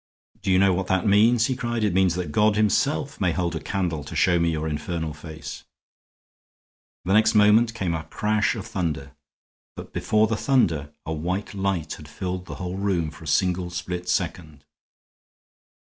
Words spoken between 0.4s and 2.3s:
"Do you know what that means?" he cried. "It means